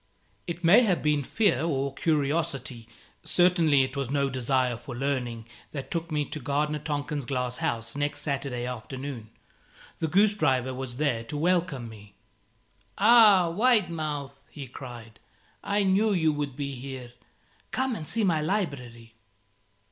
[0.47, 2.87] It may have been fear or curiosity,
[3.23, 7.95] certainly it was no desire for learning, that took me to Gardener Tonken's glass house
[7.95, 9.29] next Saturday afternoon.
[9.99, 12.15] The goose driver was there to welcome me.
[12.97, 15.19] "Ah, wide mouth," he cried;
[15.63, 17.11] "I knew you would be here.
[17.69, 19.13] Come and see my library."